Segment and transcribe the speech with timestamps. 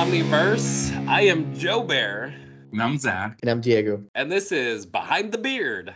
[0.00, 1.06] Omniverse.
[1.08, 2.34] I am Joe Bear.
[2.72, 3.38] And I'm Zach.
[3.42, 4.02] And I'm Diego.
[4.14, 5.92] And this is Behind the Beard.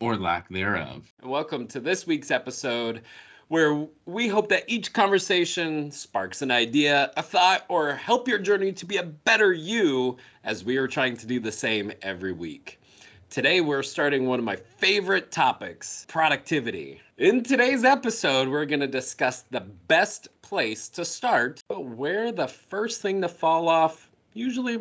[0.00, 1.12] Or lack thereof.
[1.20, 3.02] And welcome to this week's episode
[3.48, 8.72] where we hope that each conversation sparks an idea, a thought, or help your journey
[8.72, 12.80] to be a better you as we are trying to do the same every week.
[13.28, 17.02] Today, we're starting one of my favorite topics productivity.
[17.18, 22.46] In today's episode, we're going to discuss the best place to start, but where the
[22.46, 24.78] first thing to fall off usually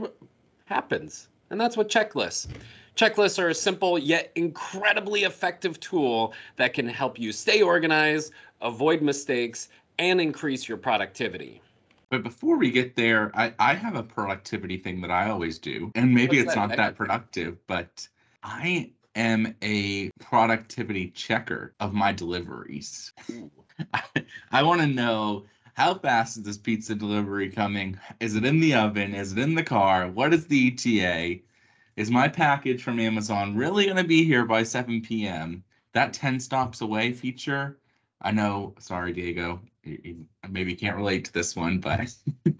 [0.66, 1.30] happens.
[1.50, 2.48] And that's what checklists.
[2.98, 9.02] Checklists are a simple yet incredibly effective tool that can help you stay organized, avoid
[9.02, 11.62] mistakes, and increase your productivity.
[12.10, 15.90] But before we get there, I, I have a productivity thing that I always do.
[15.96, 18.10] And maybe What's it's that not that productive, but
[18.44, 23.14] I am a productivity checker of my deliveries.
[23.94, 24.04] I,
[24.52, 25.46] I want to know
[25.82, 27.99] how fast is this pizza delivery coming?
[28.20, 29.15] Is it in the oven?
[29.15, 30.07] Is it in the car?
[30.07, 31.40] What is the ETA?
[31.96, 35.63] Is my package from Amazon really going to be here by 7 p.m.?
[35.93, 37.79] That 10 stops away feature.
[38.21, 42.13] I know, sorry, Diego, maybe you can't relate to this one, but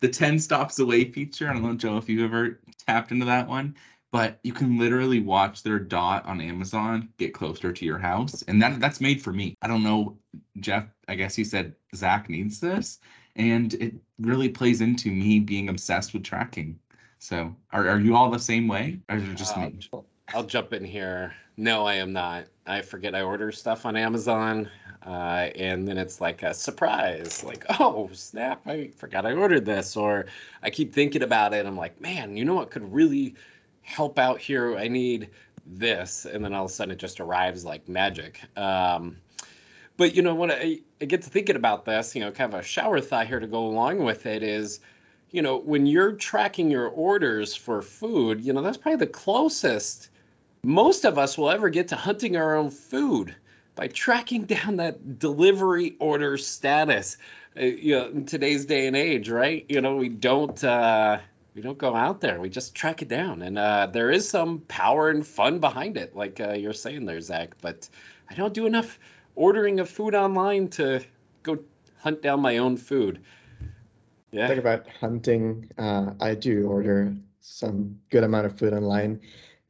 [0.00, 1.50] the 10 stops away feature.
[1.50, 3.76] I don't know, Joe, if you've ever tapped into that one
[4.16, 8.40] but you can literally watch their dot on Amazon get closer to your house.
[8.48, 9.54] And that that's made for me.
[9.60, 10.16] I don't know,
[10.60, 12.98] Jeff, I guess he said Zach needs this.
[13.36, 16.78] And it really plays into me being obsessed with tracking.
[17.18, 19.00] So are, are you all the same way?
[19.10, 19.80] Or just uh, me?
[20.32, 21.34] I'll jump in here.
[21.58, 22.46] No, I am not.
[22.66, 24.70] I forget I order stuff on Amazon.
[25.04, 29.94] Uh, and then it's like a surprise, like, oh, snap, I forgot I ordered this.
[29.94, 30.24] Or
[30.62, 31.66] I keep thinking about it.
[31.66, 33.34] I'm like, man, you know what could really
[33.86, 34.76] help out here.
[34.76, 35.30] I need
[35.64, 36.26] this.
[36.26, 38.40] And then all of a sudden it just arrives like magic.
[38.56, 39.16] Um,
[39.96, 42.60] but, you know, when I, I get to thinking about this, you know, kind of
[42.60, 44.80] a shower thought here to go along with it is,
[45.30, 50.10] you know, when you're tracking your orders for food, you know, that's probably the closest
[50.62, 53.34] most of us will ever get to hunting our own food
[53.76, 57.16] by tracking down that delivery order status.
[57.56, 59.64] Uh, you know, in today's day and age, right?
[59.68, 61.18] You know, we don't uh,
[61.56, 62.38] we don't go out there.
[62.38, 66.14] We just track it down, and uh, there is some power and fun behind it,
[66.14, 67.54] like uh, you're saying there, Zach.
[67.62, 67.88] But
[68.28, 68.98] I don't do enough
[69.36, 71.02] ordering of food online to
[71.42, 71.58] go
[71.98, 73.22] hunt down my own food.
[74.32, 74.48] Yeah.
[74.48, 75.70] Think about hunting.
[75.78, 79.18] Uh, I do order some good amount of food online.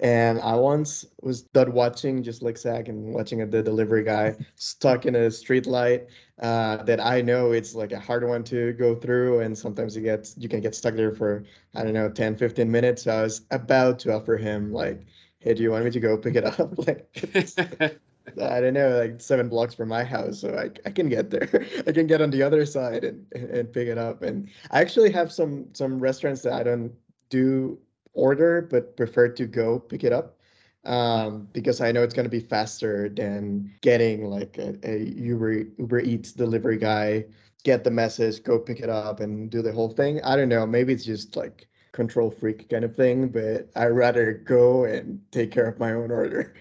[0.00, 5.06] And I once was done watching, just like Zach, and watching the delivery guy stuck
[5.06, 6.08] in a street light
[6.40, 9.40] uh, that I know it's like a hard one to go through.
[9.40, 12.70] And sometimes you get you can get stuck there for, I don't know, 10, 15
[12.70, 13.04] minutes.
[13.04, 15.06] So I was about to offer him like,
[15.38, 16.76] hey, do you want me to go pick it up?
[16.86, 17.08] like,
[18.42, 20.40] I don't know, like seven blocks from my house.
[20.40, 21.48] So I, I can get there.
[21.86, 24.22] I can get on the other side and, and pick it up.
[24.22, 26.92] And I actually have some some restaurants that I don't
[27.30, 27.78] do
[28.16, 30.38] order, but prefer to go pick it up
[30.84, 35.64] um, because I know it's going to be faster than getting like a, a Uber
[35.78, 37.24] Uber Eats delivery guy
[37.64, 40.22] get the message, go pick it up, and do the whole thing.
[40.22, 40.64] I don't know.
[40.66, 45.50] Maybe it's just like control freak kind of thing, but I rather go and take
[45.50, 46.54] care of my own order.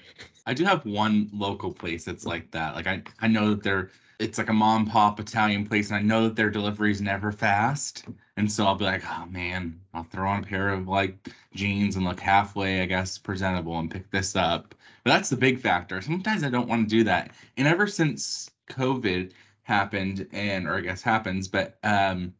[0.47, 2.75] I do have one local place that's like that.
[2.75, 6.01] Like I, I know that they're it's like a mom pop Italian place, and I
[6.01, 8.05] know that their delivery is never fast.
[8.37, 11.95] And so I'll be like, oh man, I'll throw on a pair of like jeans
[11.95, 14.75] and look halfway, I guess, presentable and pick this up.
[15.03, 16.01] But that's the big factor.
[16.01, 17.31] Sometimes I don't want to do that.
[17.57, 19.31] And ever since COVID
[19.63, 22.33] happened, and or I guess happens, but um,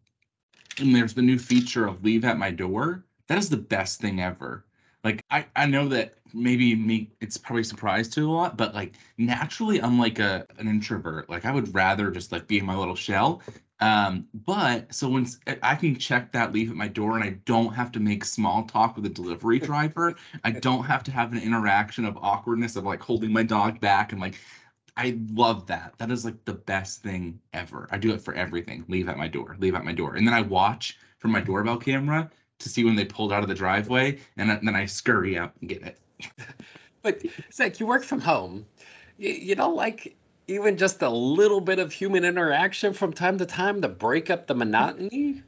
[0.80, 3.06] and there's the new feature of leave at my door.
[3.28, 4.66] That is the best thing ever
[5.06, 8.96] like I, I know that maybe me it's probably surprised to a lot but like
[9.18, 12.76] naturally i'm like a an introvert like i would rather just like be in my
[12.76, 13.42] little shell
[13.82, 15.28] um but so when
[15.62, 18.64] i can check that leave at my door and i don't have to make small
[18.64, 20.16] talk with a delivery driver.
[20.44, 24.12] I don't have to have an interaction of awkwardness of like holding my dog back
[24.12, 24.40] and like
[24.98, 25.94] i love that.
[25.98, 27.88] That is like the best thing ever.
[27.92, 28.86] I do it for everything.
[28.88, 29.58] Leave at my door.
[29.60, 30.16] Leave at my door.
[30.16, 32.30] And then i watch from my doorbell camera
[32.60, 35.70] to see when they pulled out of the driveway, and then I scurry out and
[35.70, 36.00] get it.
[37.02, 37.22] but
[37.52, 38.66] Zach, you work from home.
[39.18, 40.16] You, you don't like
[40.48, 44.48] even just a little bit of human interaction from time to time to break up
[44.48, 45.44] the monotony?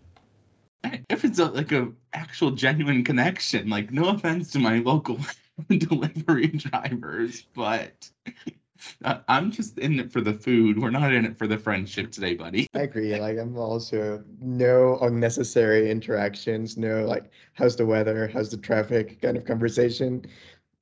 [1.09, 5.19] If it's a, like a actual genuine connection, like no offense to my local
[5.69, 8.09] delivery drivers, but
[9.03, 10.79] uh, I'm just in it for the food.
[10.79, 12.67] We're not in it for the friendship today, buddy.
[12.73, 13.19] I agree.
[13.19, 16.77] Like I'm also no unnecessary interactions.
[16.77, 20.25] No like how's the weather, how's the traffic kind of conversation.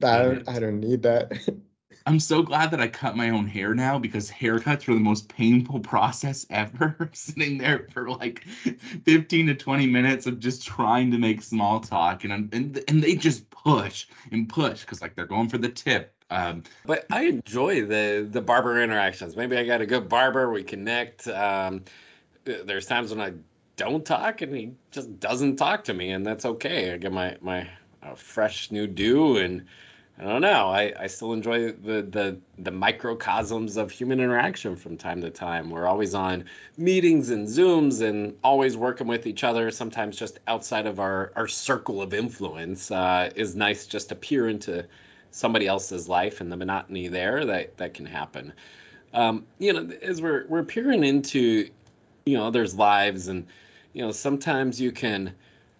[0.03, 0.49] I don't.
[0.49, 1.31] I don't need that.
[2.07, 5.27] I'm so glad that I cut my own hair now because haircuts were the most
[5.27, 7.09] painful process ever.
[7.13, 8.43] Sitting there for like
[9.05, 13.15] 15 to 20 minutes of just trying to make small talk, and and and they
[13.15, 16.13] just push and push because like they're going for the tip.
[16.29, 19.35] Um, but I enjoy the the barber interactions.
[19.35, 20.51] Maybe I got a good barber.
[20.51, 21.27] We connect.
[21.27, 21.83] Um,
[22.43, 23.33] there's times when I
[23.77, 26.93] don't talk and he just doesn't talk to me, and that's okay.
[26.93, 27.67] I get my my
[28.03, 29.65] uh, fresh new do and
[30.17, 30.69] I don't know.
[30.69, 35.69] I, I still enjoy the, the the microcosms of human interaction from time to time.
[35.69, 36.45] We're always on
[36.77, 39.69] meetings and Zooms and always working with each other.
[39.71, 44.47] Sometimes just outside of our, our circle of influence uh, is nice just to peer
[44.47, 44.85] into
[45.31, 48.53] somebody else's life and the monotony there that, that can happen.
[49.13, 51.69] Um, you know, as we're we're peering into
[52.25, 53.45] you know others' lives and
[53.91, 55.35] you know sometimes you can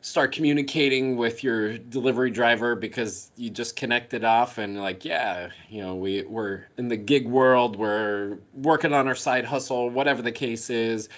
[0.06, 5.82] start communicating with your delivery driver because you just connected off and like yeah you
[5.82, 10.32] know we we're in the gig world we're working on our side hustle whatever the
[10.32, 11.10] case is.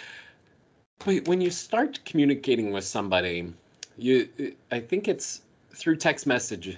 [1.03, 3.53] But when you start communicating with somebody
[3.97, 4.29] you
[4.71, 5.41] i think it's
[5.73, 6.77] through text message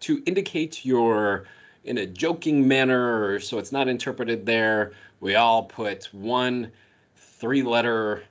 [0.00, 1.46] to indicate you're
[1.84, 6.70] in a joking manner so it's not interpreted there we all put one
[7.16, 8.22] three letter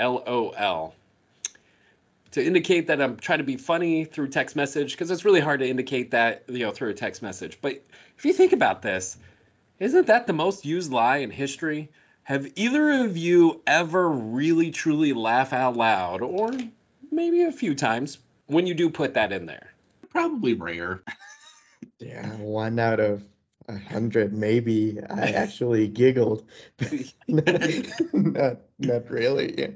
[0.00, 0.94] lol
[2.36, 5.58] to indicate that I'm trying to be funny through text message because it's really hard
[5.60, 7.58] to indicate that you know through a text message.
[7.62, 7.82] But
[8.18, 9.16] if you think about this,
[9.78, 11.90] isn't that the most used lie in history?
[12.24, 16.52] Have either of you ever really truly laugh out loud, or
[17.10, 18.18] maybe a few times
[18.48, 19.72] when you do put that in there?
[20.10, 21.02] Probably rare.
[22.00, 23.24] yeah, one out of
[23.70, 24.98] a hundred, maybe.
[25.08, 26.44] I actually giggled.
[27.28, 29.74] not, not really.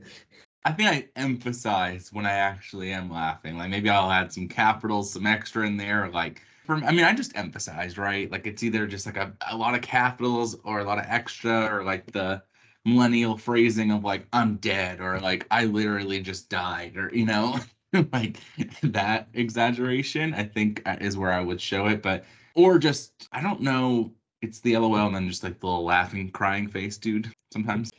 [0.64, 3.56] I think I emphasize when I actually am laughing.
[3.56, 6.10] Like maybe I'll add some capitals, some extra in there.
[6.10, 8.30] Like from, I mean, I just emphasize, right?
[8.30, 11.74] Like it's either just like a, a lot of capitals or a lot of extra
[11.74, 12.42] or like the
[12.84, 17.58] millennial phrasing of like I'm dead or like I literally just died or you know,
[18.12, 18.36] like
[18.82, 20.34] that exaggeration.
[20.34, 22.24] I think uh, is where I would show it, but
[22.54, 24.12] or just I don't know.
[24.42, 27.32] It's the LOL and then just like the little laughing, crying face, dude.
[27.52, 27.90] Sometimes.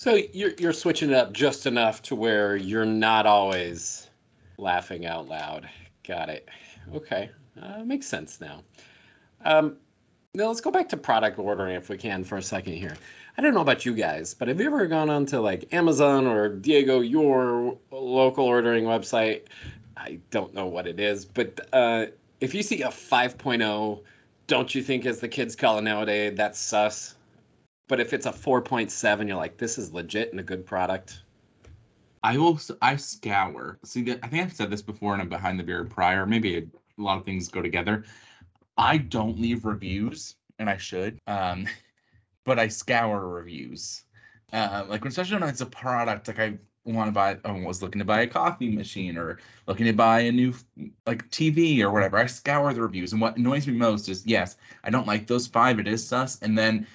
[0.00, 4.08] So you're you're switching it up just enough to where you're not always
[4.56, 5.68] laughing out loud.
[6.08, 6.48] Got it.
[6.94, 7.28] Okay,
[7.60, 8.62] uh, makes sense now.
[9.44, 9.76] Um,
[10.32, 12.96] now let's go back to product ordering if we can for a second here.
[13.36, 16.26] I don't know about you guys, but have you ever gone on to like Amazon
[16.26, 19.48] or Diego, your local ordering website?
[19.98, 22.06] I don't know what it is, but uh,
[22.40, 24.02] if you see a 5.0,
[24.46, 27.16] don't you think, as the kids call it nowadays, that's sus?
[27.90, 31.24] But if it's a 4.7, you're like, this is legit and a good product.
[32.22, 32.60] I will.
[32.80, 33.80] I scour.
[33.84, 36.24] See, I think I've said this before, and I'm behind the beard prior.
[36.24, 38.04] Maybe a, a lot of things go together.
[38.78, 41.18] I don't leave reviews, and I should.
[41.26, 41.66] Um,
[42.44, 44.04] but I scour reviews.
[44.52, 47.38] Uh, like especially when it's a product, like I want to buy.
[47.44, 50.54] I was looking to buy a coffee machine or looking to buy a new
[51.08, 52.18] like TV or whatever.
[52.18, 55.48] I scour the reviews, and what annoys me most is yes, I don't like those
[55.48, 55.80] five.
[55.80, 56.86] It is sus, and then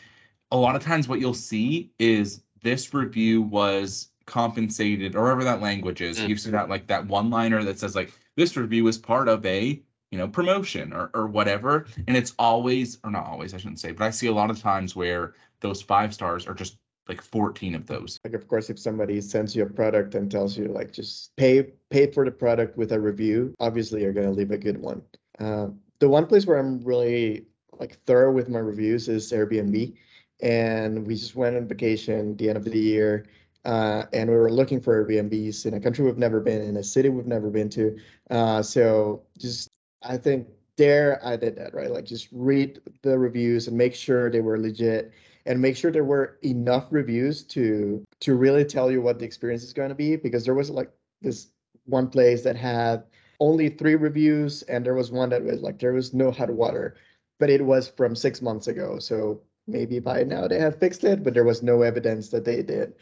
[0.56, 5.62] a lot of times what you'll see is this review was compensated or whatever that
[5.62, 6.18] language is.
[6.18, 6.30] Mm-hmm.
[6.30, 9.46] You've seen that like that one liner that says like this review is part of
[9.46, 9.82] a
[10.12, 11.88] you know promotion or or whatever.
[12.08, 14.62] And it's always or not always, I shouldn't say, but I see a lot of
[14.62, 16.78] times where those five stars are just
[17.10, 18.18] like 14 of those.
[18.24, 21.64] Like of course if somebody sends you a product and tells you like just pay
[21.90, 25.02] pay for the product with a review, obviously you're gonna leave a good one.
[25.38, 25.68] Uh,
[26.00, 27.46] the one place where I'm really
[27.78, 29.96] like thorough with my reviews is Airbnb
[30.42, 33.26] and we just went on vacation the end of the year.
[33.64, 36.84] Uh, and we were looking for Airbnbs in a country we've never been in, a
[36.84, 37.98] city we've never been to.
[38.30, 39.70] Uh, so just
[40.04, 41.90] I think there I did that right.
[41.90, 45.14] Like just read the reviews and make sure they were legit,
[45.48, 49.64] and make sure there were enough reviews to to really tell you what the experience
[49.64, 50.16] is going to be.
[50.16, 51.48] Because there was like this
[51.86, 53.04] one place that had
[53.40, 56.96] only three reviews, and there was one that was like there was no hot water,
[57.40, 59.00] but it was from six months ago.
[59.00, 62.62] So maybe by now they have fixed it, but there was no evidence that they
[62.62, 62.94] did,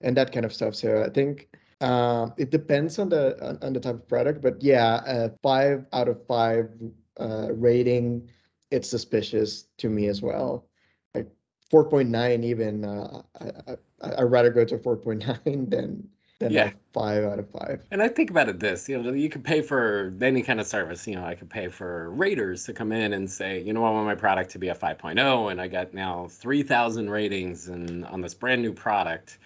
[0.00, 0.74] and that kind of stuff.
[0.74, 1.48] So I think
[1.80, 5.84] uh, it depends on the on, on, the type of product, but yeah, a five
[5.92, 6.70] out of five
[7.18, 8.28] uh, rating,
[8.70, 10.68] it's suspicious to me as well.
[11.14, 11.28] Like
[11.70, 13.76] four point nine, even uh, I, I
[14.18, 16.08] I'd rather go to four point nine than
[16.42, 16.70] than yeah.
[16.92, 17.80] five out of five.
[17.90, 20.66] And I think about it this, you know, you could pay for any kind of
[20.66, 21.06] service.
[21.06, 23.90] You know, I could pay for raters to come in and say, you know, I
[23.90, 28.20] want my product to be a 5.0, and I got now 3,000 ratings and on
[28.20, 29.38] this brand new product.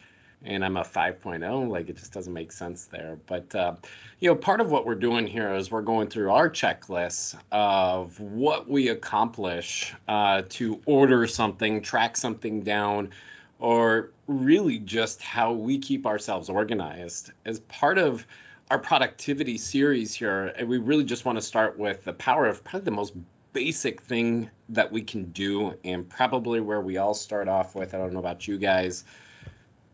[0.45, 1.69] and I'm a 5.0.
[1.69, 3.19] Like it just doesn't make sense there.
[3.27, 3.75] But uh,
[4.21, 8.19] you know, part of what we're doing here is we're going through our checklists of
[8.21, 13.11] what we accomplish uh, to order something, track something down,
[13.59, 18.27] or really just how we keep ourselves organized as part of
[18.71, 20.53] our productivity series here.
[20.57, 23.15] And we really just want to start with the power of probably the most
[23.53, 27.95] basic thing that we can do, and probably where we all start off with.
[27.95, 29.05] I don't know about you guys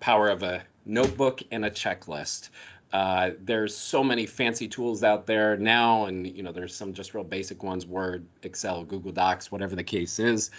[0.01, 2.49] power of a notebook and a checklist.
[2.93, 7.15] Uh, there's so many fancy tools out there now, and you know there's some just
[7.15, 10.51] real basic ones: Word, Excel, Google Docs, whatever the case is.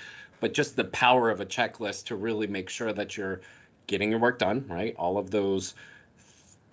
[0.43, 3.39] But just the power of a checklist to really make sure that you're
[3.87, 4.93] getting your work done, right?
[4.97, 5.73] All of those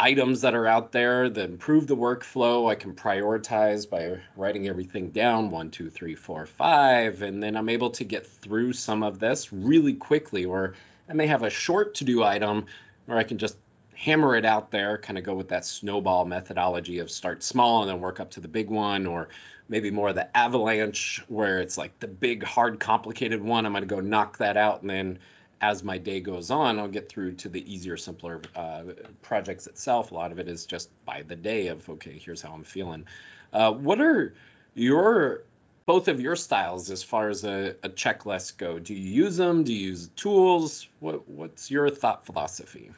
[0.00, 2.68] items that are out there that improve the workflow.
[2.68, 7.68] I can prioritize by writing everything down one, two, three, four, five, and then I'm
[7.68, 10.44] able to get through some of this really quickly.
[10.44, 10.74] Or
[11.08, 12.66] I may have a short to do item
[13.06, 13.56] where I can just
[13.94, 17.88] hammer it out there, kind of go with that snowball methodology of start small and
[17.88, 19.28] then work up to the big one, or
[19.70, 23.64] maybe more of the avalanche where it's like the big, hard, complicated one.
[23.64, 24.82] I'm going to go knock that out.
[24.82, 25.18] And then
[25.60, 28.82] as my day goes on, I'll get through to the easier, simpler uh,
[29.22, 30.10] projects itself.
[30.10, 33.06] A lot of it is just by the day of, okay, here's how I'm feeling.
[33.52, 34.34] Uh, what are
[34.74, 35.44] your
[35.86, 38.78] both of your styles as far as a, a checklist go?
[38.78, 39.62] Do you use them?
[39.62, 40.88] Do you use tools?
[40.98, 42.90] What What's your thought philosophy?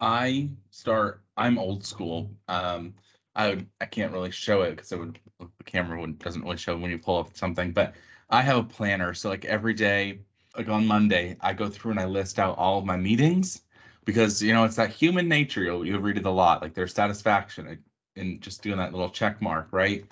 [0.00, 1.22] I start.
[1.36, 2.30] I'm old school.
[2.48, 2.94] Um,
[3.36, 6.76] I I can't really show it because it would the camera would, doesn't really show
[6.76, 7.72] when you pull up something.
[7.72, 7.94] But
[8.30, 10.20] I have a planner, so like every day,
[10.56, 13.62] like on Monday, I go through and I list out all of my meetings
[14.04, 15.62] because you know it's that human nature.
[15.62, 17.82] You'll you'll read it a lot, like their satisfaction
[18.16, 20.04] in just doing that little check mark, right?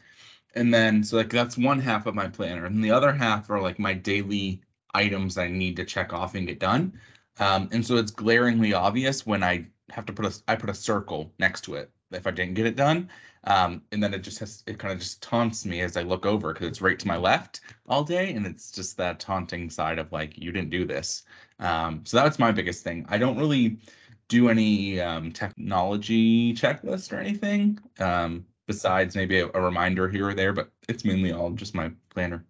[0.54, 3.60] and then so like that's one half of my planner and the other half are
[3.60, 4.60] like my daily
[4.94, 6.92] items i need to check off and get done
[7.38, 10.74] um, and so it's glaringly obvious when i have to put a i put a
[10.74, 13.08] circle next to it if i didn't get it done
[13.44, 16.26] um, and then it just has it kind of just taunts me as i look
[16.26, 19.98] over because it's right to my left all day and it's just that taunting side
[19.98, 21.24] of like you didn't do this
[21.58, 23.78] um, so that's my biggest thing i don't really
[24.28, 30.34] do any um, technology checklist or anything um, besides maybe a, a, reminder here or
[30.34, 32.44] there, but it's mainly all just my planner.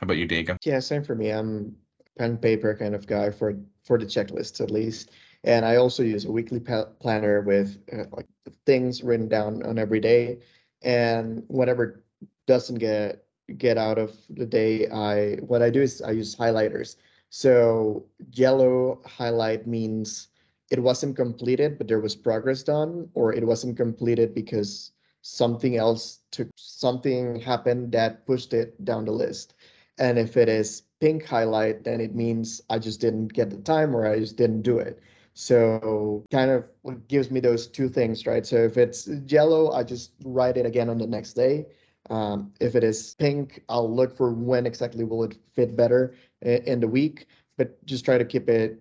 [0.00, 0.56] How about you, Diego?
[0.64, 1.30] Yeah, same for me.
[1.30, 1.76] I'm
[2.18, 5.10] pen paper kind of guy for for the checklists at least.
[5.44, 8.26] And I also use a weekly planner with uh, like
[8.64, 10.38] things written down on every day.
[10.82, 12.02] And whatever
[12.46, 13.24] doesn't get
[13.58, 16.96] get out of the day, I what I do is I use highlighters.
[17.30, 20.28] So yellow highlight means
[20.70, 26.20] it wasn't completed, but there was progress done, or it wasn't completed because something else
[26.30, 29.54] took something happened that pushed it down the list.
[29.98, 33.94] And if it is pink highlight, then it means I just didn't get the time
[33.94, 35.00] or I just didn't do it.
[35.38, 36.64] So kind of
[37.08, 38.46] gives me those two things, right?
[38.46, 41.66] So if it's yellow, I just write it again on the next day.
[42.08, 46.80] Um, if it is pink, I'll look for when exactly will it fit better in
[46.80, 47.26] the week,
[47.58, 48.80] but just try to keep it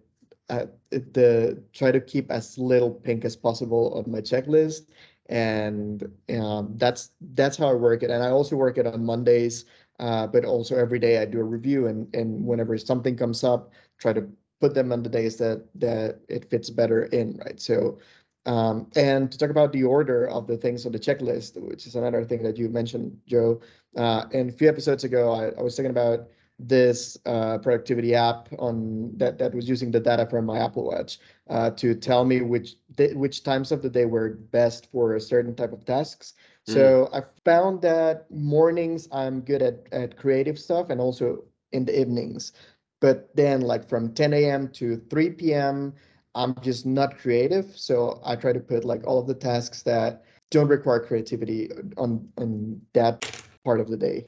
[0.50, 4.86] uh, the try to keep as little pink as possible on my checklist
[5.28, 6.10] and
[6.40, 8.12] um, that's that's how I work it.
[8.12, 9.66] And I also work it on Mondays,
[10.00, 11.88] uh, but also every day I do a review.
[11.88, 14.26] And and whenever something comes up, try to
[14.60, 17.60] put them on the days that that it fits better in, right?
[17.60, 18.00] So,
[18.46, 21.96] um, and to talk about the order of the things on the checklist, which is
[21.96, 23.62] another thing that you mentioned, Joe.
[23.96, 28.48] Uh, and a few episodes ago, I, I was talking about this uh, productivity app
[28.60, 31.20] on that that was using the data from my Apple Watch
[31.50, 32.76] uh, to tell me which
[33.14, 36.34] which times of the day were best for a certain type of tasks.
[36.68, 36.74] Mm.
[36.74, 41.44] So I found that mornings I'm good at at creative stuff and also
[41.74, 42.54] in the evenings.
[43.02, 44.70] But then like from 10 a.m.
[44.70, 45.94] to 3 p.m.
[46.34, 47.78] I'm just not creative.
[47.78, 52.28] So I try to put like all of the tasks that don't require creativity on
[52.38, 53.22] on that
[53.64, 54.28] part of the day.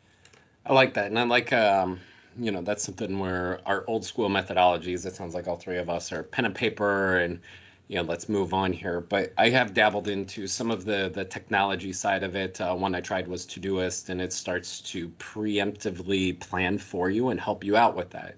[0.66, 1.08] I like that.
[1.08, 2.00] And I like um
[2.40, 5.90] you know that's something where our old school methodologies it sounds like all three of
[5.90, 7.40] us are pen and paper and
[7.88, 11.24] you know let's move on here but i have dabbled into some of the the
[11.25, 16.38] technology side of it uh, one i tried was todoist and it starts to preemptively
[16.39, 18.36] plan for you and help you out with that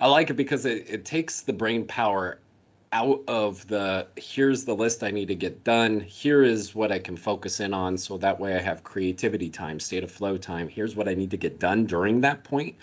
[0.00, 2.38] i like it because it, it takes the brain power
[2.92, 6.00] out of the here's the list I need to get done.
[6.00, 7.96] Here is what I can focus in on.
[7.96, 10.68] So that way I have creativity time, state of flow time.
[10.68, 12.76] Here's what I need to get done during that point.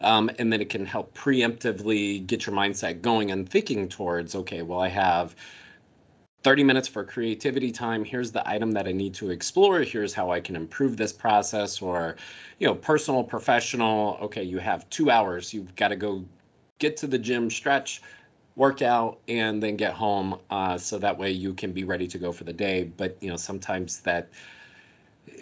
[0.00, 4.62] Um, and then it can help preemptively get your mindset going and thinking towards, okay,
[4.62, 5.34] well, I have
[6.42, 8.04] 30 minutes for creativity time.
[8.04, 9.80] Here's the item that I need to explore.
[9.80, 12.16] Here's how I can improve this process or,
[12.58, 14.18] you know, personal, professional.
[14.20, 15.54] Okay, you have two hours.
[15.54, 16.24] You've got to go
[16.78, 18.02] get to the gym, stretch,
[18.56, 22.18] work out and then get home uh, so that way you can be ready to
[22.18, 24.28] go for the day but you know sometimes that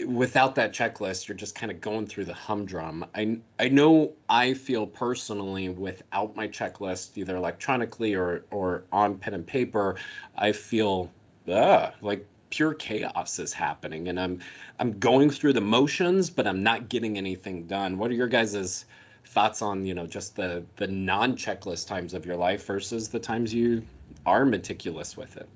[0.07, 3.05] without that checklist you're just kind of going through the humdrum.
[3.15, 9.35] I i know i feel personally without my checklist either electronically or or on pen
[9.35, 9.97] and paper
[10.37, 11.11] i feel
[11.49, 14.39] uh, like pure chaos is happening and i'm
[14.79, 17.99] i'm going through the motions but i'm not getting anything done.
[17.99, 18.85] What are your guys's
[19.25, 23.19] thoughts on you know just the the non checklist times of your life versus the
[23.19, 23.83] times you
[24.27, 25.49] are meticulous with it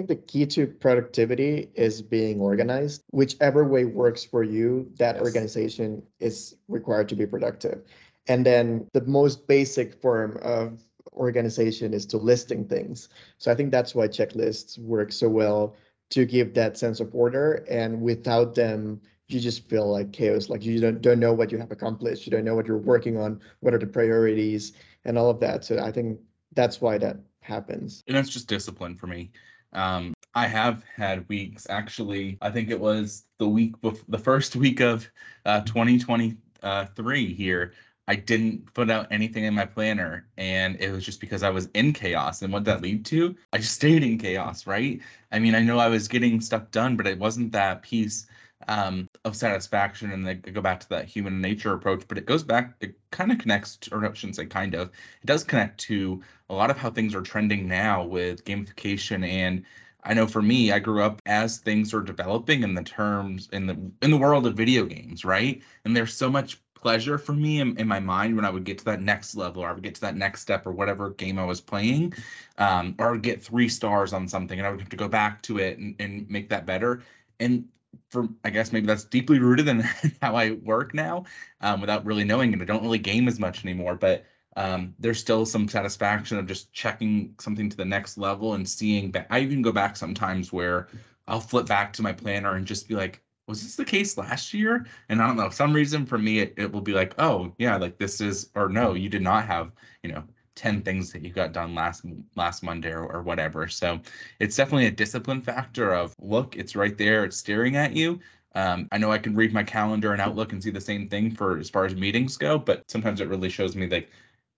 [0.00, 3.02] think the key to productivity is being organized.
[3.10, 5.22] Whichever way works for you, that yes.
[5.22, 7.82] organization is required to be productive.
[8.26, 10.80] And then the most basic form of
[11.12, 13.08] organization is to listing things.
[13.38, 15.74] So I think that's why checklists work so well
[16.10, 17.64] to give that sense of order.
[17.68, 21.58] And without them, you just feel like chaos like you don't, don't know what you
[21.58, 24.72] have accomplished you don't know what you're working on what are the priorities
[25.04, 26.18] and all of that so i think
[26.54, 29.30] that's why that happens and that's just discipline for me
[29.72, 34.56] um, i have had weeks actually i think it was the week before the first
[34.56, 35.08] week of
[35.46, 37.72] uh, 2023 here
[38.10, 41.68] I didn't put out anything in my planner and it was just because I was
[41.74, 42.42] in chaos.
[42.42, 43.36] And what that lead to?
[43.52, 45.00] I just stayed in chaos, right?
[45.30, 48.26] I mean, I know I was getting stuff done, but it wasn't that piece
[48.68, 52.42] um, of satisfaction and they go back to that human nature approach but it goes
[52.42, 54.88] back it kind of connects to, or no, I shouldn't say kind of
[55.22, 59.64] it does connect to a lot of how things are trending now with gamification and
[60.02, 63.66] I know for me I grew up as things are developing in the terms in
[63.66, 67.60] the in the world of video games right and there's so much pleasure for me
[67.60, 69.82] in, in, my mind when I would get to that next level or I would
[69.82, 72.14] get to that next step or whatever game I was playing,
[72.58, 75.58] um, or get three stars on something and I would have to go back to
[75.58, 77.02] it and, and make that better.
[77.38, 77.68] And
[78.08, 79.80] for I guess maybe that's deeply rooted in
[80.22, 81.24] how I work now,
[81.60, 82.60] um, without really knowing it.
[82.60, 84.24] I don't really game as much anymore, but
[84.56, 89.10] um, there's still some satisfaction of just checking something to the next level and seeing.
[89.10, 89.26] Back.
[89.30, 90.88] I even go back sometimes where
[91.28, 94.54] I'll flip back to my planner and just be like, was this the case last
[94.54, 94.86] year?
[95.08, 97.76] And I don't know, some reason for me, it, it will be like, oh yeah,
[97.76, 100.24] like this is, or no, you did not have, you know,
[100.60, 102.04] 10 things that you got done last
[102.36, 103.66] last Monday or, or whatever.
[103.66, 103.98] So
[104.40, 108.20] it's definitely a discipline factor of look, it's right there, it's staring at you.
[108.54, 111.34] Um, I know I can read my calendar and Outlook and see the same thing
[111.34, 114.10] for as far as meetings go, but sometimes it really shows me like,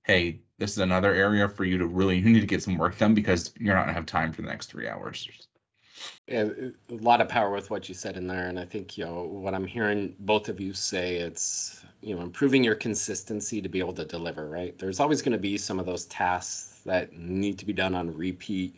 [0.05, 2.99] hey, this is another area for you to really you need to get some work
[2.99, 5.29] done because you're not gonna have time for the next three hours.
[6.29, 6.49] Yeah,
[6.91, 9.25] a lot of power with what you said in there, and I think you know
[9.25, 11.17] what I'm hearing both of you say.
[11.17, 14.49] It's you know improving your consistency to be able to deliver.
[14.49, 17.95] Right, there's always going to be some of those tasks that need to be done
[17.95, 18.77] on repeat.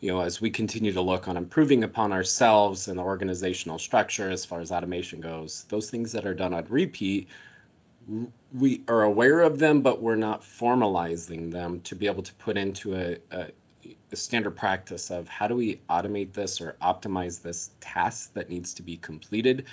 [0.00, 4.30] You know, as we continue to look on improving upon ourselves and the organizational structure
[4.30, 7.28] as far as automation goes, those things that are done on repeat,
[8.52, 12.56] we are aware of them, but we're not formalizing them to be able to put
[12.56, 13.50] into a, a
[14.08, 18.72] the standard practice of how do we automate this or optimize this task that needs
[18.74, 19.64] to be completed.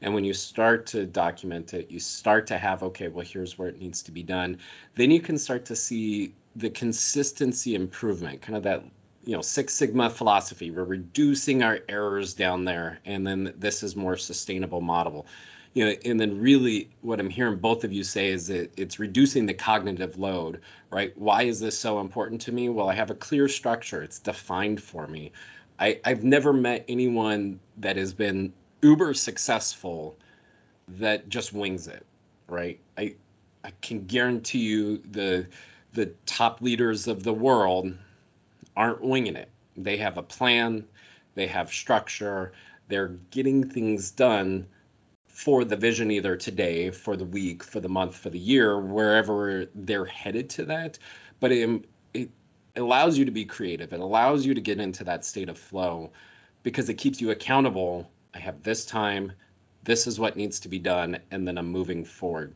[0.00, 3.68] And when you start to document it, you start to have, okay, well, here's where
[3.68, 4.58] it needs to be done.
[4.94, 8.84] Then you can start to see the consistency improvement, kind of that
[9.24, 13.94] you know six sigma philosophy we're reducing our errors down there and then this is
[13.94, 15.26] more sustainable model
[15.74, 18.98] you know, and then really what I'm hearing both of you say is that it's
[18.98, 21.16] reducing the cognitive load, right?
[21.16, 22.68] Why is this so important to me?
[22.68, 24.02] Well, I have a clear structure.
[24.02, 25.32] It's defined for me.
[25.78, 30.16] I, I've never met anyone that has been uber successful
[30.88, 32.04] that just wings it,
[32.48, 32.78] right?
[32.98, 33.14] I
[33.64, 35.46] I can guarantee you the
[35.94, 37.96] the top leaders of the world
[38.76, 39.48] aren't winging it.
[39.76, 40.84] They have a plan,
[41.34, 42.52] they have structure,
[42.88, 44.66] they're getting things done
[45.32, 49.66] for the vision either today, for the week, for the month, for the year, wherever
[49.74, 50.98] they're headed to that.
[51.40, 52.30] But it, it
[52.76, 53.94] allows you to be creative.
[53.94, 56.12] It allows you to get into that state of flow
[56.62, 58.10] because it keeps you accountable.
[58.34, 59.32] I have this time,
[59.84, 62.54] this is what needs to be done, and then I'm moving forward.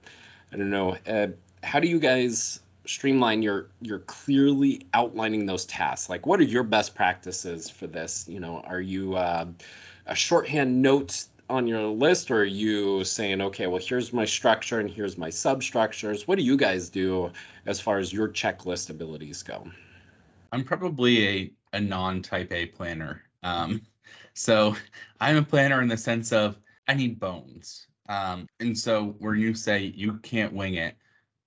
[0.52, 0.98] I don't know.
[1.08, 1.28] Uh,
[1.62, 6.62] how do you guys streamline your you're clearly outlining those tasks like what are your
[6.62, 9.44] best practices for this you know are you uh,
[10.06, 14.80] a shorthand note on your list or are you saying okay well here's my structure
[14.80, 16.26] and here's my substructures.
[16.26, 17.30] What do you guys do
[17.66, 19.66] as far as your checklist abilities go?
[20.52, 23.22] I'm probably a, a non-type a planner.
[23.42, 23.82] Um,
[24.34, 24.76] so
[25.20, 27.86] i'm a planner in the sense of i need bones.
[28.08, 30.96] Um, and so where you say you can't wing it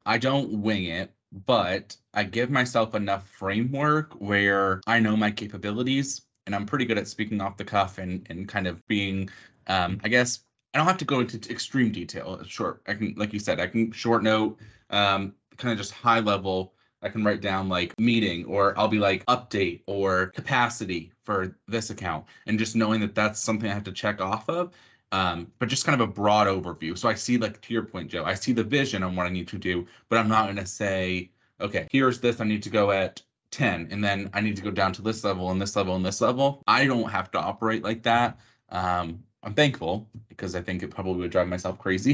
[0.05, 1.13] i don't wing it
[1.45, 6.97] but i give myself enough framework where i know my capabilities and I'm pretty good
[6.97, 9.29] at speaking off the cuff and, and kind of being
[9.67, 10.39] um, I guess
[10.73, 12.41] I don't have to go into extreme detail.
[12.45, 16.19] Short, I can, like you said, I can short note, um, kind of just high
[16.19, 21.55] level I can write down like meeting or I'll be like update or capacity for
[21.67, 22.25] this account.
[22.45, 24.73] And just knowing that that's something I have to check off of.
[25.11, 26.95] Um, but just kind of a broad overview.
[26.95, 29.29] So I see, like to your point, Joe, I see the vision on what I
[29.29, 32.39] need to do, but I'm not going to say, okay, here's this.
[32.39, 33.19] I need to go at
[33.49, 36.05] 10, and then I need to go down to this level and this level and
[36.05, 36.61] this level.
[36.67, 38.37] I don't have to operate like that.
[38.69, 42.13] Um, I'm thankful because I think it probably would drive myself crazy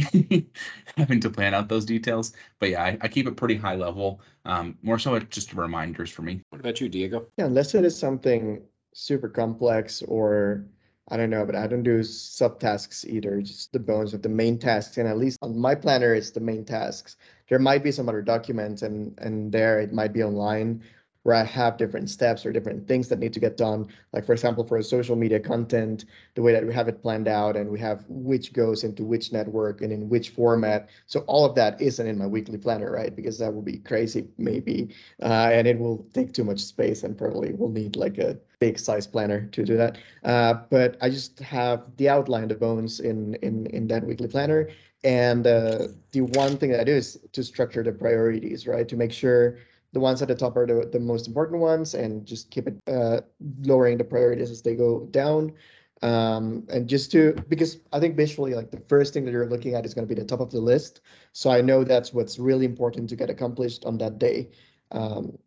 [0.97, 2.33] having to plan out those details.
[2.59, 4.21] But yeah, I, I keep it pretty high level.
[4.45, 6.41] Um, more so it's just reminders for me.
[6.49, 7.25] What about you, Diego?
[7.37, 8.61] Yeah, unless it is something
[8.93, 10.65] super complex or
[11.09, 14.57] I don't know, but I don't do subtasks either, just the bones of the main
[14.57, 14.97] tasks.
[14.97, 17.17] And at least on my planner, it's the main tasks.
[17.47, 20.83] There might be some other documents and and there it might be online
[21.25, 23.87] where I have different steps or different things that need to get done.
[24.13, 27.27] Like for example, for a social media content, the way that we have it planned
[27.27, 30.87] out and we have which goes into which network and in which format.
[31.07, 33.15] So all of that isn't in my weekly planner, right?
[33.15, 37.17] Because that would be crazy maybe, uh, and it will take too much space and
[37.17, 39.97] probably will need like a big size planner to do that.
[40.23, 44.69] Uh, but I just have the outline, the bones in in in that weekly planner.
[45.03, 48.87] And uh, the one thing that I do is to structure the priorities, right?
[48.87, 49.57] To make sure
[49.95, 52.75] the ones at the top are the, the most important ones and just keep it
[52.85, 53.21] uh,
[53.61, 55.53] lowering the priorities as they go down.
[56.01, 59.73] Um, and just to, because I think visually, like the first thing that you're looking
[59.73, 60.99] at is going to be the top of the list.
[61.31, 64.49] So I know that's what's really important to get accomplished on that day.
[64.91, 65.37] Um,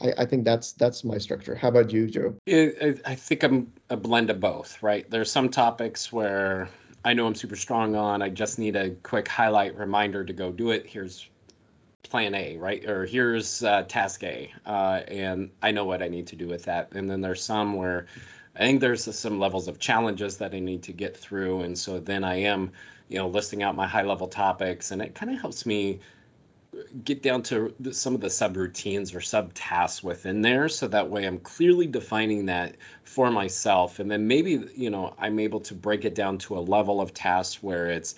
[0.00, 1.54] I, I, think that's that's my structure.
[1.54, 2.34] How about you, Joe?
[2.46, 5.08] It, I think I'm a blend of both, right?
[5.10, 6.70] There's some topics where
[7.04, 8.22] I know I'm super strong on.
[8.22, 10.86] I just need a quick highlight reminder to go do it.
[10.86, 11.28] Here's
[12.02, 12.84] plan A, right?
[12.88, 16.64] Or here's uh, task A, uh, and I know what I need to do with
[16.64, 16.92] that.
[16.92, 18.06] And then there's some where
[18.56, 22.00] I think there's some levels of challenges that I need to get through, and so
[22.00, 22.72] then I am,
[23.08, 26.00] you know, listing out my high level topics, and it kind of helps me
[27.04, 31.38] get down to some of the subroutines or subtasks within there so that way i'm
[31.40, 36.14] clearly defining that for myself and then maybe you know i'm able to break it
[36.14, 38.14] down to a level of tasks where it's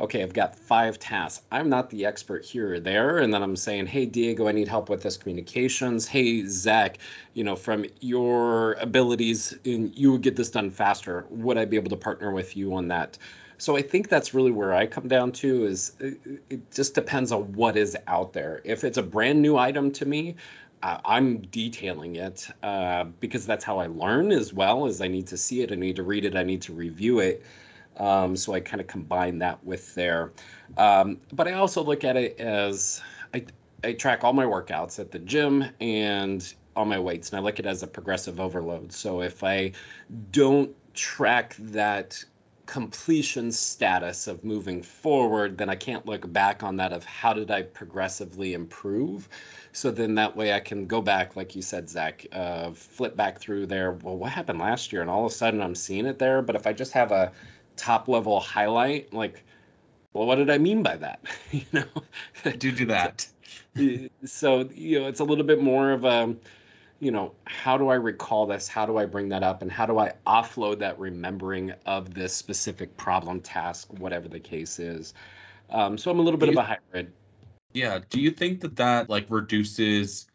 [0.00, 1.44] okay, I've got five tasks.
[1.52, 3.18] I'm not the expert here or there.
[3.18, 6.06] And then I'm saying, hey, Diego, I need help with this communications.
[6.06, 6.98] Hey, Zach,
[7.34, 11.26] you know, from your abilities, and you would get this done faster.
[11.30, 13.18] Would I be able to partner with you on that?
[13.56, 16.18] So I think that's really where I come down to is it,
[16.50, 18.60] it just depends on what is out there.
[18.64, 20.34] If it's a brand new item to me,
[20.82, 24.86] uh, I'm detailing it uh, because that's how I learn as well.
[24.86, 27.20] As I need to see it, I need to read it, I need to review
[27.20, 27.42] it.
[27.96, 30.32] Um, so I kind of combine that with there.
[30.76, 33.02] Um, but I also look at it as
[33.32, 33.44] I,
[33.82, 37.58] I track all my workouts at the gym and all my weights, and I look
[37.58, 38.92] at it as a progressive overload.
[38.92, 39.72] So if I
[40.32, 42.24] don't track that
[42.66, 47.50] completion status of moving forward, then I can't look back on that of how did
[47.50, 49.28] I progressively improve.
[49.72, 53.38] So then that way I can go back, like you said, Zach, uh, flip back
[53.38, 53.92] through there.
[53.92, 55.02] Well, what happened last year?
[55.02, 56.42] And all of a sudden I'm seeing it there.
[56.42, 57.32] But if I just have a
[57.76, 59.44] top level highlight like
[60.12, 61.20] well what did i mean by that?
[61.52, 61.84] You know?
[62.58, 63.26] Do do that.
[64.24, 66.34] so you know it's a little bit more of a
[67.00, 68.68] you know how do i recall this?
[68.68, 69.62] How do i bring that up?
[69.62, 74.78] And how do i offload that remembering of this specific problem task whatever the case
[74.78, 75.14] is?
[75.70, 77.12] Um, so i'm a little bit you, of a hybrid.
[77.74, 77.98] Yeah.
[78.08, 80.26] Do you think that that like reduces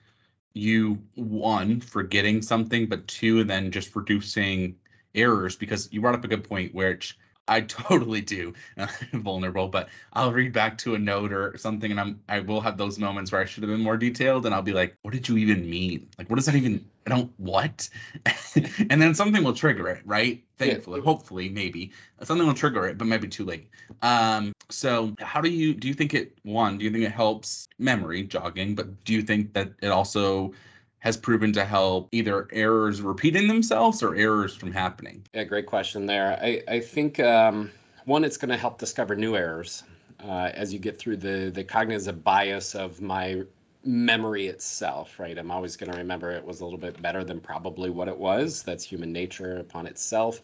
[0.53, 4.75] you one forgetting something but two then just reducing
[5.15, 5.55] errors?
[5.55, 7.17] Because you brought up a good point which
[7.49, 8.53] I totally do
[9.13, 12.77] vulnerable, but I'll read back to a note or something, and I'm I will have
[12.77, 15.27] those moments where I should have been more detailed, and I'll be like, "What did
[15.27, 16.07] you even mean?
[16.17, 16.85] Like, what does that even?
[17.05, 17.89] I don't what?"
[18.89, 20.43] and then something will trigger it, right?
[20.57, 21.05] Thankfully, yeah.
[21.05, 21.91] hopefully, maybe
[22.23, 23.69] something will trigger it, but maybe too late.
[24.01, 26.77] Um, so how do you do you think it one?
[26.77, 28.75] Do you think it helps memory jogging?
[28.75, 30.53] But do you think that it also
[30.99, 35.23] has proven to help either errors repeating themselves or errors from happening?
[35.33, 36.37] Yeah, great question there.
[36.41, 37.71] I, I think um,
[38.05, 39.83] one, it's going to help discover new errors
[40.23, 43.43] uh, as you get through the, the cognitive bias of my
[43.85, 45.37] memory itself, right?
[45.37, 48.17] I'm always going to remember it was a little bit better than probably what it
[48.17, 48.61] was.
[48.61, 50.41] That's human nature upon itself.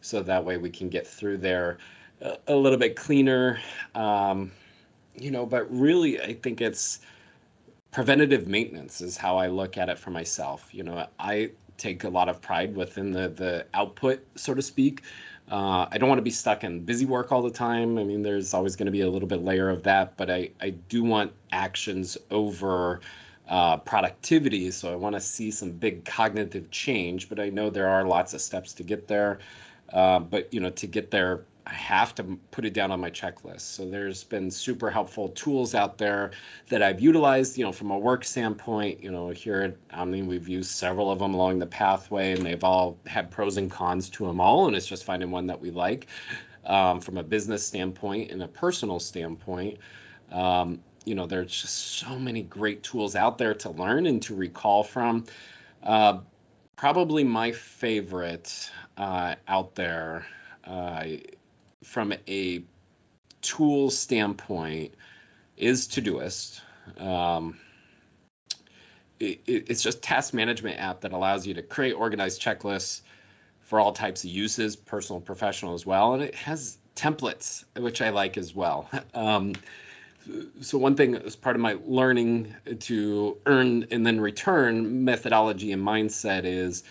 [0.00, 1.78] So that way we can get through there
[2.22, 3.58] a, a little bit cleaner.
[3.94, 4.50] Um,
[5.16, 7.00] you know, but really, I think it's
[7.90, 10.68] preventative maintenance is how I look at it for myself.
[10.72, 15.02] You know, I take a lot of pride within the the output, so to speak.
[15.50, 17.96] Uh, I don't want to be stuck in busy work all the time.
[17.98, 20.50] I mean, there's always going to be a little bit layer of that, but I
[20.60, 23.00] I do want actions over
[23.48, 24.70] uh, productivity.
[24.70, 28.34] So I want to see some big cognitive change, but I know there are lots
[28.34, 29.38] of steps to get there.
[29.92, 33.10] Uh, but you know, to get there, I have to put it down on my
[33.10, 33.60] checklist.
[33.60, 36.30] So there's been super helpful tools out there
[36.70, 39.02] that I've utilized, you know, from a work standpoint.
[39.02, 42.64] You know, here at Omni, we've used several of them along the pathway, and they've
[42.64, 44.66] all had pros and cons to them all.
[44.66, 46.06] And it's just finding one that we like
[46.64, 49.76] um, from a business standpoint and a personal standpoint.
[50.32, 54.34] Um, you know, there's just so many great tools out there to learn and to
[54.34, 55.26] recall from.
[55.82, 56.20] Uh,
[56.76, 60.24] probably my favorite uh, out there
[60.64, 61.04] uh,
[61.82, 62.62] from a
[63.42, 64.94] tool standpoint
[65.56, 66.60] is Todoist.
[67.00, 67.58] Um,
[69.20, 73.02] it, it's just task management app that allows you to create organized checklists
[73.60, 78.10] for all types of uses, personal, professional as well, and it has templates, which I
[78.10, 78.88] like as well.
[79.14, 79.54] Um,
[80.60, 85.82] so one thing as part of my learning to earn and then return methodology and
[85.82, 86.84] mindset is,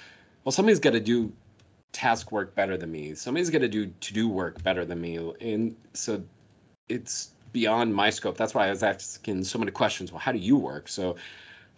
[0.43, 1.31] well, somebody's got to do
[1.91, 3.13] task work better than me.
[3.15, 5.17] Somebody's got to do to do work better than me.
[5.41, 6.21] And so
[6.89, 8.37] it's beyond my scope.
[8.37, 10.11] That's why I was asking so many questions.
[10.11, 10.87] Well, how do you work?
[10.87, 11.15] So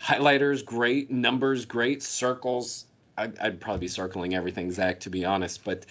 [0.02, 1.10] highlighters, great.
[1.12, 2.04] Numbers, great.
[2.04, 2.86] Circles,
[3.18, 5.64] I'd, I'd probably be circling everything, Zach, to be honest.
[5.64, 5.86] But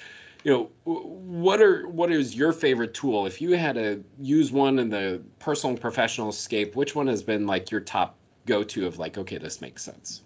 [0.45, 3.27] you know, what are what is your favorite tool?
[3.27, 7.23] If you had to use one in the personal and professional scape, which one has
[7.23, 10.23] been like your top go-to of like, okay, this makes sense?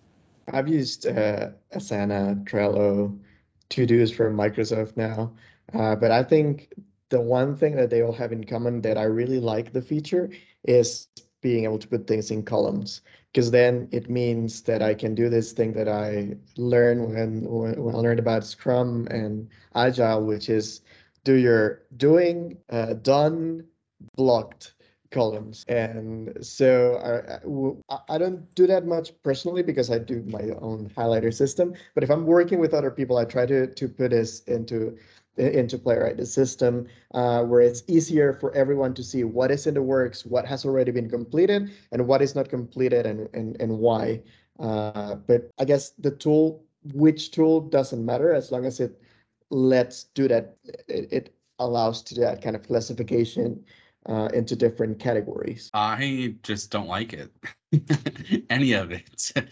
[0.53, 3.17] I've used uh, Asana, Trello,
[3.73, 5.33] Todoist from Microsoft now.
[5.73, 6.73] Uh, but I think
[7.09, 10.31] the one thing that they all have in common that I really like the feature
[10.65, 11.09] is
[11.41, 13.01] being able to put things in columns
[13.33, 17.95] because then it means that I can do this thing that I learned when, when
[17.95, 20.83] I learned about Scrum and Agile, which is
[21.25, 23.65] do your doing, uh, done,
[24.17, 24.75] blocked
[25.13, 25.65] columns.
[25.69, 26.97] And so
[27.89, 31.75] I, I don't do that much personally because I do my own highlighter system.
[31.95, 34.97] But if I'm working with other people, I try to, to put this into
[35.39, 39.73] into Playwright, the system uh, where it's easier for everyone to see what is in
[39.73, 43.79] the works, what has already been completed, and what is not completed, and and and
[43.79, 44.21] why.
[44.59, 49.01] Uh, but I guess the tool, which tool doesn't matter as long as it
[49.49, 50.57] lets do that.
[50.89, 53.65] It, it allows to that kind of classification
[54.07, 55.71] uh, into different categories?
[55.75, 57.31] I just don't like it.
[58.51, 59.33] Any of it.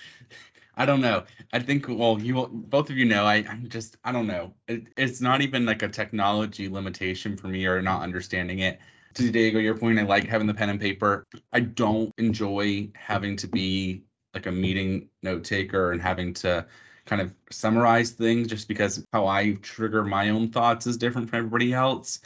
[0.77, 1.25] I don't know.
[1.53, 3.27] I think well, you both of you know.
[3.27, 4.55] I I'm just I don't know.
[4.69, 8.79] It, it's not even like a technology limitation for me or not understanding it.
[9.15, 11.27] To Diego, your point, I like having the pen and paper.
[11.53, 16.65] I don't enjoy having to be like a meeting note taker and having to
[17.07, 21.39] kind of summarize things just because how I trigger my own thoughts is different from
[21.39, 22.21] everybody else.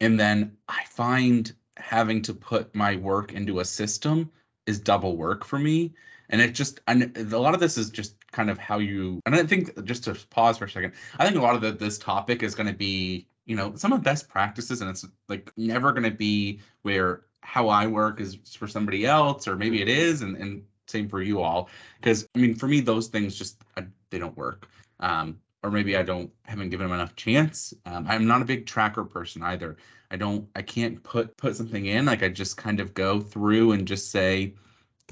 [0.00, 4.30] And then I find having to put my work into a system
[4.66, 5.94] is double work for me.
[6.30, 9.34] And it just and a lot of this is just kind of how you and
[9.34, 11.98] i think just to pause for a second i think a lot of the, this
[11.98, 15.92] topic is going to be you know some of best practices and it's like never
[15.92, 20.20] going to be where how i work is for somebody else or maybe it is
[20.20, 21.68] and, and same for you all.
[22.00, 24.68] Because i mean for me those things just I, they don't work.
[25.00, 28.66] Um or maybe i don't haven't given them enough chance um, i'm not a big
[28.66, 29.76] tracker person either
[30.10, 33.72] I don't I can't put put something in like I just kind of go through
[33.72, 34.54] and just say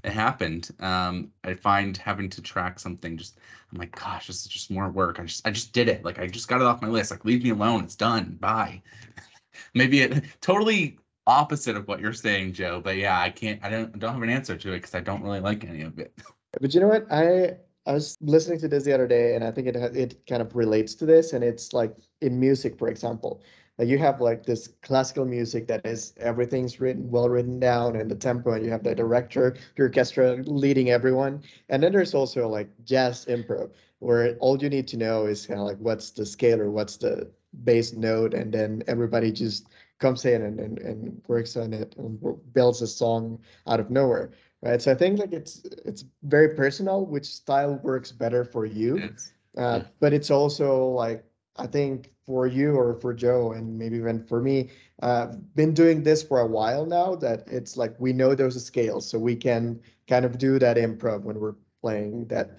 [0.05, 0.71] it happened.
[0.81, 3.39] Um, I find having to track something just
[3.73, 5.21] I'm like gosh this is just more work.
[5.21, 7.25] I just I just did it like I just got it off my list like
[7.25, 8.83] leave me alone it's done bye.
[9.75, 13.95] Maybe it totally opposite of what you're saying Joe but yeah I can't I don't
[13.95, 16.15] I don't have an answer to it because I don't really like any of it.
[16.59, 19.51] But you know what I I was listening to this the other day, and I
[19.51, 21.33] think it it kind of relates to this.
[21.33, 23.43] And it's like in music, for example,
[23.79, 28.15] you have like this classical music that is everything's written well written down and the
[28.15, 32.71] tempo and you have the director the orchestra leading everyone and then there's also like
[32.85, 36.61] jazz improv where all you need to know is kind of like what's the scale
[36.61, 37.31] or what's the
[37.65, 39.69] bass note and then everybody just
[39.99, 42.19] comes in and, and, and works on it and
[42.53, 44.31] builds a song out of nowhere
[44.63, 49.11] right so i think like it's it's very personal which style works better for you
[49.57, 51.25] uh, but it's also like
[51.59, 54.71] I think for you or for Joe and maybe even for me,
[55.03, 58.61] uh, been doing this for a while now that it's like we know there's a
[58.61, 62.59] scale, so we can kind of do that improv when we're playing that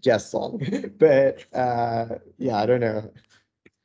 [0.00, 0.60] jazz song.
[0.98, 2.06] but uh,
[2.38, 3.10] yeah, I don't know.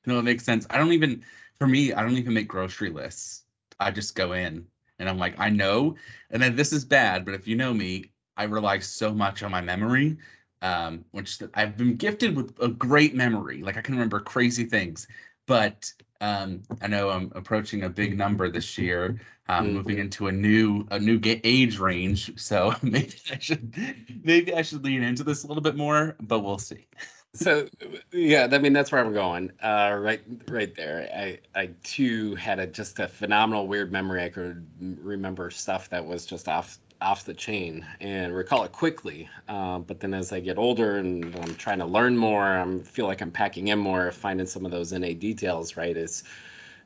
[0.06, 0.68] No, it makes sense.
[0.70, 1.24] I don't even
[1.58, 3.44] for me, I don't even make grocery lists.
[3.80, 4.68] I just go in
[5.02, 5.96] and I'm like, I know,
[6.30, 9.52] and then this is bad, but if you know me, I rely so much on
[9.52, 10.18] my memory
[10.62, 13.62] um, which I've been gifted with a great memory.
[13.62, 15.08] Like I can remember crazy things,
[15.48, 19.76] but um, I know I'm approaching a big number this year, um, mm-hmm.
[19.76, 22.40] moving into a new a new age range.
[22.40, 23.76] So maybe I should
[24.24, 26.88] maybe I should lean into this a little bit more, but we'll see.
[27.34, 27.68] So
[28.12, 29.52] yeah, I mean that's where I'm going.
[29.64, 31.10] Uh, right, right there.
[31.16, 34.24] I I too had a just a phenomenal weird memory.
[34.24, 34.66] I could
[35.02, 39.28] remember stuff that was just off off the chain and recall it quickly.
[39.48, 43.08] Uh, but then as I get older and I'm trying to learn more, I feel
[43.08, 45.78] like I'm packing in more, finding some of those innate details.
[45.78, 46.24] Right, is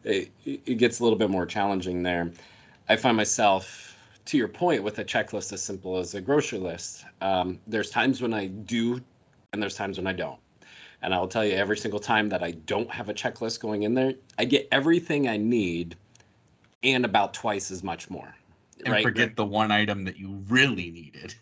[0.04, 2.32] it, it gets a little bit more challenging there.
[2.88, 7.06] I find myself to your point with a checklist as simple as a grocery list.
[7.22, 9.02] Um, there's times when I do
[9.56, 10.38] and there's times when I don't.
[11.02, 13.94] And I'll tell you every single time that I don't have a checklist going in
[13.94, 15.96] there, I get everything I need
[16.84, 18.36] and about twice as much more.
[18.84, 19.04] And right?
[19.04, 21.36] forget the one item that you really needed.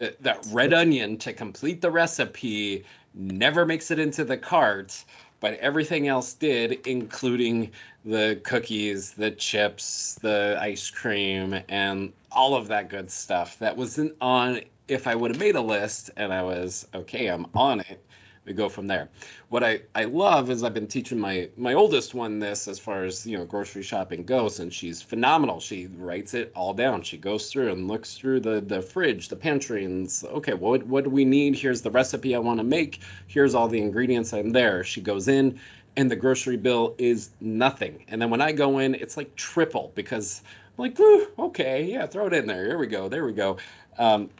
[0.00, 5.04] Uh, that red onion to complete the recipe never makes it into the cart,
[5.40, 7.72] but everything else did, including
[8.04, 14.14] the cookies, the chips, the ice cream, and all of that good stuff that wasn't
[14.20, 18.04] on if I would have made a list and I was okay, I'm on it,
[18.48, 19.10] we go from there.
[19.50, 23.04] What I, I love is I've been teaching my my oldest one this as far
[23.04, 25.60] as you know grocery shopping goes, and she's phenomenal.
[25.60, 27.02] She writes it all down.
[27.02, 31.04] She goes through and looks through the the fridge, the pantry, and okay, what what
[31.04, 31.56] do we need?
[31.56, 33.02] Here's the recipe I want to make.
[33.26, 34.32] Here's all the ingredients.
[34.32, 34.82] I'm there.
[34.82, 35.60] She goes in,
[35.96, 38.04] and the grocery bill is nothing.
[38.08, 40.42] And then when I go in, it's like triple because
[40.78, 40.98] I'm like,
[41.38, 42.64] okay, yeah, throw it in there.
[42.64, 43.08] Here we go.
[43.08, 43.58] There we go.
[43.98, 44.30] Um,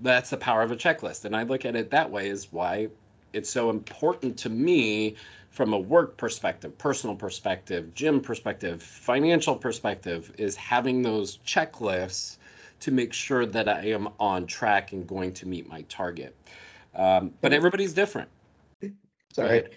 [0.00, 1.24] that's the power of a checklist.
[1.24, 2.88] And I look at it that way is why
[3.32, 5.16] it's so important to me
[5.50, 12.36] from a work perspective, personal perspective, gym perspective, financial perspective, is having those checklists
[12.80, 16.34] to make sure that I am on track and going to meet my target.
[16.94, 18.28] Um, but everybody's different.
[19.32, 19.68] Sorry.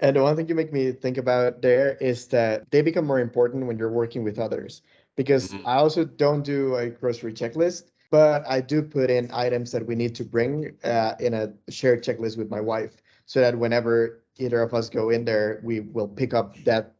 [0.00, 3.20] And the one thing you make me think about there is that they become more
[3.20, 4.82] important when you're working with others.
[5.14, 5.66] Because mm-hmm.
[5.66, 9.94] I also don't do a grocery checklist but I do put in items that we
[9.94, 14.60] need to bring uh, in a shared checklist with my wife so that whenever either
[14.60, 16.92] of us go in there, we will pick up that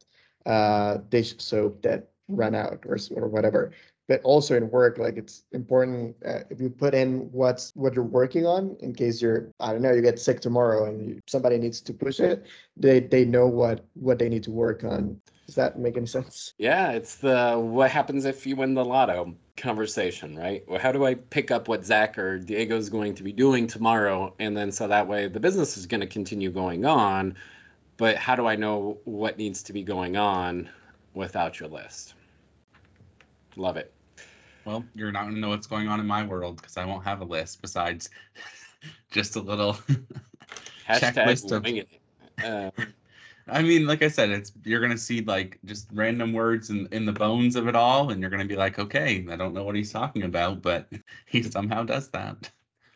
[0.47, 3.71] uh, dish soap that ran out or, or whatever.
[4.07, 8.03] But also in work, like it's important uh, if you put in what's what you're
[8.03, 11.57] working on in case you're I don't know you get sick tomorrow and you, somebody
[11.57, 15.21] needs to push it, they they know what what they need to work on.
[15.45, 16.53] Does that make any sense?
[16.57, 20.63] Yeah, it's the what happens if you win the lotto conversation, right?
[20.67, 23.67] Well, how do I pick up what Zach or Diego is going to be doing
[23.67, 24.33] tomorrow?
[24.39, 27.35] And then so that way the business is going to continue going on.
[27.97, 30.69] But how do I know what needs to be going on
[31.13, 32.15] without your list?
[33.55, 33.93] Love it.
[34.65, 37.03] Well, you're not going to know what's going on in my world because I won't
[37.03, 38.09] have a list besides
[39.11, 39.73] just a little
[40.89, 41.65] checklist of.
[42.43, 42.71] Uh,
[43.47, 47.05] I mean, like I said, it's you're gonna see like just random words in in
[47.05, 49.75] the bones of it all, and you're gonna be like, okay, I don't know what
[49.75, 50.87] he's talking about, but
[51.25, 52.49] he somehow does that.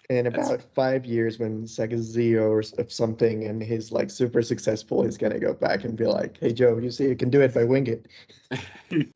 [0.09, 0.65] In about That's...
[0.73, 5.39] five years, when Zach is CEO of something and he's like super successful, he's gonna
[5.39, 7.87] go back and be like, "Hey Joe, you see, you can do it by wing
[7.87, 8.07] it."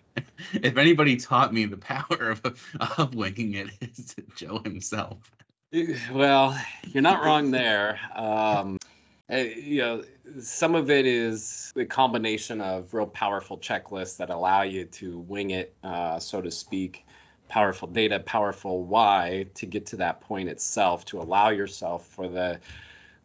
[0.53, 5.31] if anybody taught me the power of of winging it, it's Joe himself.
[6.11, 7.97] Well, you're not wrong there.
[8.13, 8.77] Um,
[9.31, 10.03] uh, you know,
[10.39, 15.51] some of it is a combination of real powerful checklists that allow you to wing
[15.51, 17.05] it, uh, so to speak,
[17.47, 22.59] powerful data, powerful why to get to that point itself to allow yourself for the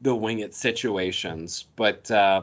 [0.03, 1.67] the wing it situations.
[1.77, 2.43] But uh,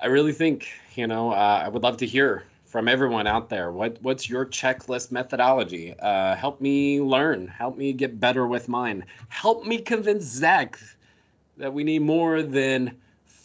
[0.00, 3.72] I really think you know uh, I would love to hear from everyone out there.
[3.72, 5.94] What what's your checklist methodology?
[5.98, 7.46] Uh, help me learn.
[7.48, 9.04] Help me get better with mine.
[9.28, 10.78] Help me convince Zach
[11.56, 12.96] that we need more than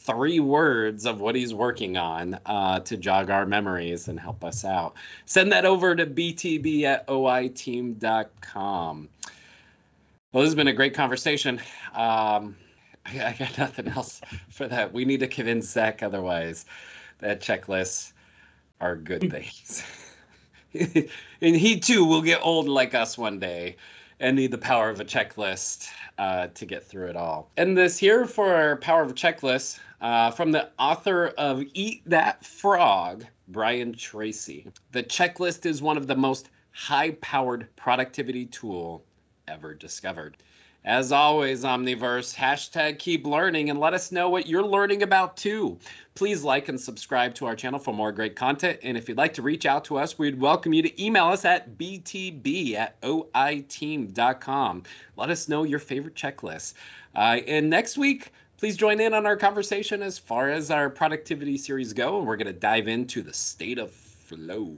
[0.08, 4.66] three words of what he's working on uh, to jog our memories and help us
[4.66, 4.96] out.
[5.26, 9.10] Send that over to btb at oiteam.com.
[10.32, 11.60] Well, this has been a great conversation.
[11.94, 12.56] Um,
[13.06, 14.94] I, I got nothing else for that.
[14.94, 16.66] We need to convince Zach otherwise
[17.20, 18.14] that checklists
[18.80, 19.84] are good things.
[21.42, 23.76] and he too will get old like us one day
[24.20, 27.52] and need the power of a checklist uh, to get through it all.
[27.58, 32.02] And this here for our power of a checklist uh, from the author of Eat
[32.06, 34.68] That Frog, Brian Tracy.
[34.92, 39.04] The checklist is one of the most high powered productivity tool
[39.48, 40.38] ever discovered.
[40.88, 45.78] As always, Omniverse, hashtag keep learning and let us know what you're learning about too.
[46.16, 48.80] Please like and subscribe to our channel for more great content.
[48.84, 51.44] And if you'd like to reach out to us, we'd welcome you to email us
[51.44, 54.84] at btb at oiteam.com.
[55.18, 56.74] Let us know your favorite checklists.
[57.14, 61.58] Uh, and next week, please join in on our conversation as far as our productivity
[61.58, 62.18] series go.
[62.18, 64.74] And we're going to dive into the state of flow.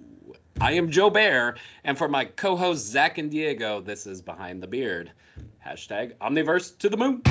[0.60, 4.68] I am Joe Bear, and for my co-hosts Zach and Diego, this is Behind the
[4.68, 5.12] Beard.
[5.66, 7.22] Hashtag Omniverse to the moon.